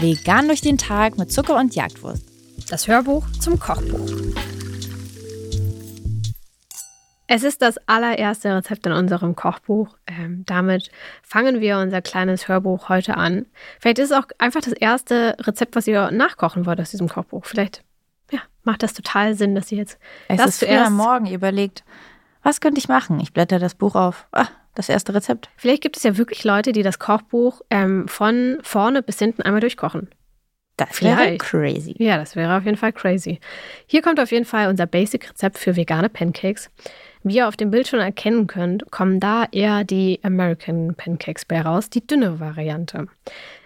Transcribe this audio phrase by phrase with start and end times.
[0.00, 2.22] Vegan durch den Tag mit Zucker und Jagdwurst.
[2.70, 4.08] Das Hörbuch zum Kochbuch.
[7.28, 9.96] Es ist das allererste Rezept in unserem Kochbuch.
[10.06, 10.90] Ähm, damit
[11.22, 13.46] fangen wir unser kleines Hörbuch heute an.
[13.80, 17.44] Vielleicht ist es auch einfach das erste Rezept, was ihr nachkochen wollt aus diesem Kochbuch.
[17.44, 17.82] Vielleicht
[18.30, 19.98] ja, macht das total Sinn, dass ihr jetzt
[20.28, 21.84] es das ist zuerst am Morgen überlegt,
[22.42, 23.18] was könnte ich machen?
[23.18, 24.28] Ich blätter das Buch auf.
[24.30, 24.46] Ah,
[24.76, 25.50] das erste Rezept.
[25.56, 29.60] Vielleicht gibt es ja wirklich Leute, die das Kochbuch ähm, von vorne bis hinten einmal
[29.60, 30.08] durchkochen.
[30.76, 31.94] Das wäre crazy.
[31.98, 33.40] Ja, das wäre auf jeden Fall crazy.
[33.86, 36.70] Hier kommt auf jeden Fall unser Basic-Rezept für vegane Pancakes.
[37.22, 41.62] Wie ihr auf dem Bild schon erkennen könnt, kommen da eher die American Pancakes bei
[41.62, 43.06] raus, die dünne Variante.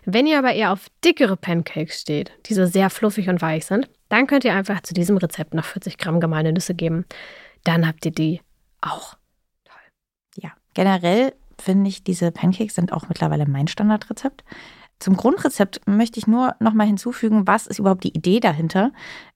[0.05, 3.91] Wenn ihr aber eher auf dickere Pancakes steht, die so sehr fluffig und weich sind,
[4.08, 7.06] dann könnt ihr einfach zu diesem Rezept noch 40 Gramm gemeine Nüsse geben.
[7.64, 8.41] Dann habt ihr die
[8.80, 9.16] auch.
[10.80, 14.45] Generell finde ich, diese Pancakes sind auch mittlerweile mein Standardrezept.
[14.98, 18.91] Zum Grundrezept möchte ich nur noch mal hinzufügen, was ist überhaupt die Idee dahinter?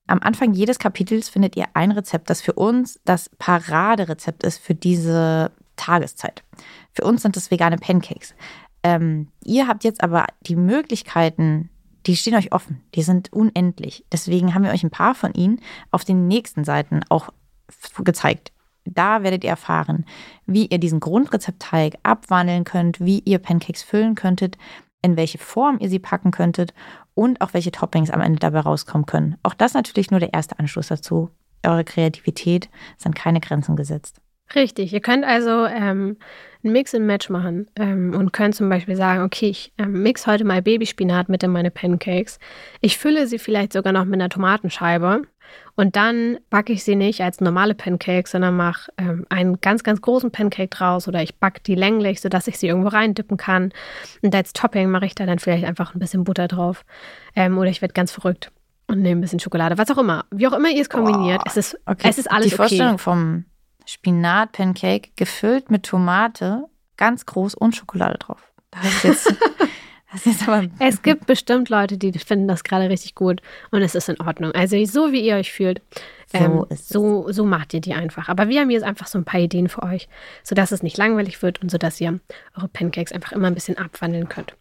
[0.06, 4.74] Am Anfang jedes Kapitels findet ihr ein Rezept, das für uns das Paraderezept ist für
[4.74, 6.42] diese Tageszeit.
[6.94, 8.34] Für uns sind das vegane Pancakes.
[8.82, 11.68] Ähm, ihr habt jetzt aber die Möglichkeiten,
[12.06, 14.06] die stehen euch offen, die sind unendlich.
[14.10, 17.28] Deswegen haben wir euch ein paar von ihnen auf den nächsten Seiten auch
[17.98, 18.53] gezeigt.
[18.84, 20.04] Da werdet ihr erfahren,
[20.46, 24.58] wie ihr diesen Grundrezeptteig abwandeln könnt, wie ihr Pancakes füllen könntet,
[25.02, 26.74] in welche Form ihr sie packen könntet
[27.14, 29.36] und auch welche Toppings am Ende dabei rauskommen können.
[29.42, 31.30] Auch das natürlich nur der erste Anschluss dazu.
[31.62, 32.68] Eure Kreativität
[32.98, 34.20] sind keine Grenzen gesetzt.
[34.54, 36.16] Richtig, ihr könnt also ähm,
[36.64, 40.26] ein Mix and Match machen ähm, und könnt zum Beispiel sagen, okay, ich ähm, mix
[40.26, 42.38] heute mal Babyspinat mit in meine Pancakes.
[42.80, 45.22] Ich fülle sie vielleicht sogar noch mit einer Tomatenscheibe
[45.76, 50.00] und dann backe ich sie nicht als normale Pancakes, sondern mache ähm, einen ganz, ganz
[50.00, 53.72] großen Pancake draus oder ich backe die länglich, sodass ich sie irgendwo reindippen kann.
[54.22, 56.84] Und als Topping mache ich da dann vielleicht einfach ein bisschen Butter drauf.
[57.34, 58.52] Ähm, oder ich werde ganz verrückt
[58.86, 60.24] und nehme ein bisschen Schokolade, was auch immer.
[60.30, 62.08] Wie auch immer ihr es kombiniert, Boah, es, ist, okay.
[62.08, 63.02] es ist alles Die Vorstellung okay.
[63.02, 63.44] vom
[63.86, 66.64] Spinat-Pancake gefüllt mit Tomate,
[66.96, 68.52] ganz groß und Schokolade drauf.
[68.70, 69.34] Das ist jetzt
[70.78, 74.52] es gibt bestimmt Leute, die finden das gerade richtig gut und es ist in Ordnung.
[74.52, 75.82] Also so wie ihr euch fühlt,
[76.32, 78.28] ähm, so, so, macht ihr die einfach.
[78.28, 80.08] Aber wir haben jetzt einfach so ein paar Ideen für euch,
[80.42, 82.18] sodass es nicht langweilig wird und sodass ihr
[82.56, 84.54] eure Pancakes einfach immer ein bisschen abwandeln könnt.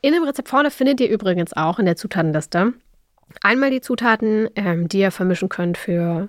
[0.00, 2.72] In dem Rezept vorne findet ihr übrigens auch in der Zutatenliste
[3.42, 6.28] einmal die Zutaten, ähm, die ihr vermischen könnt für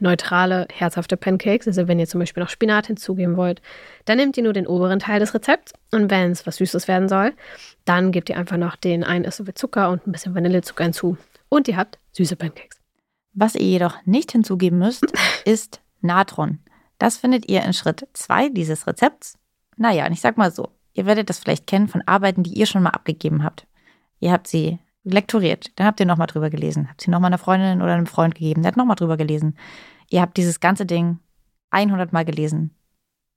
[0.00, 1.66] neutrale, herzhafte Pancakes.
[1.66, 3.62] Also wenn ihr zum Beispiel noch Spinat hinzugeben wollt,
[4.04, 5.72] dann nehmt ihr nur den oberen Teil des Rezepts.
[5.92, 7.32] Und wenn es was Süßes werden soll,
[7.84, 11.16] dann gebt ihr einfach noch den einen Esslöffel Zucker und ein bisschen Vanillezucker hinzu.
[11.48, 12.80] Und ihr habt süße Pancakes.
[13.32, 15.04] Was ihr jedoch nicht hinzugeben müsst,
[15.44, 16.58] ist Natron.
[16.98, 19.38] Das findet ihr in Schritt 2 dieses Rezepts.
[19.76, 22.66] Naja, und ich sag mal so, ihr werdet das vielleicht kennen von Arbeiten, die ihr
[22.66, 23.66] schon mal abgegeben habt.
[24.20, 25.70] Ihr habt sie lektoriert.
[25.76, 26.88] Dann habt ihr nochmal drüber gelesen.
[26.88, 28.62] Habt sie nochmal einer Freundin oder einem Freund gegeben.
[28.62, 29.56] Der hat nochmal drüber gelesen.
[30.10, 31.18] Ihr habt dieses ganze Ding
[31.70, 32.74] 100 Mal gelesen.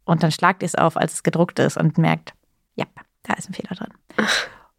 [0.03, 2.33] Und dann schlagt ihr es auf, als es gedruckt ist und merkt,
[2.75, 2.85] ja,
[3.23, 3.93] da ist ein Fehler drin.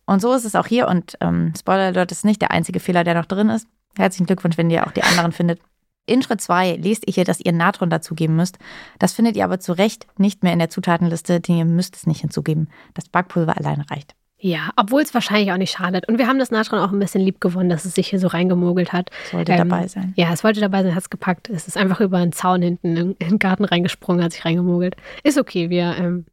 [0.06, 0.88] Und so ist es auch hier.
[0.88, 3.68] Und ähm, Spoiler Alert ist nicht der einzige Fehler, der noch drin ist.
[3.96, 5.60] Herzlichen Glückwunsch, wenn ihr auch die anderen findet.
[6.06, 8.58] In Schritt 2 lest ihr hier, dass ihr Natron dazugeben müsst.
[8.98, 12.06] Das findet ihr aber zu Recht nicht mehr in der Zutatenliste, denn ihr müsst es
[12.06, 12.68] nicht hinzugeben.
[12.94, 14.16] Das Backpulver allein reicht.
[14.42, 16.08] Ja, obwohl es wahrscheinlich auch nicht schadet.
[16.08, 18.26] Und wir haben das Natron auch ein bisschen lieb gewonnen, dass es sich hier so
[18.26, 19.10] reingemogelt hat.
[19.30, 20.14] Sollte ähm, dabei sein.
[20.16, 21.50] Ja, es wollte dabei sein, hat es gepackt.
[21.50, 24.96] Es ist einfach über einen Zaun hinten in, in, den Garten reingesprungen, hat sich reingemogelt.
[25.24, 26.24] Ist okay, wir, ähm,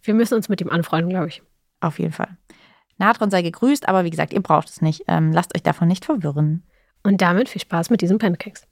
[0.00, 1.42] wir müssen uns mit ihm anfreunden, glaube ich.
[1.80, 2.38] Auf jeden Fall.
[2.96, 5.04] Natron sei gegrüßt, aber wie gesagt, ihr braucht es nicht.
[5.06, 6.62] Ähm, lasst euch davon nicht verwirren.
[7.02, 8.67] Und damit viel Spaß mit diesen Pancakes.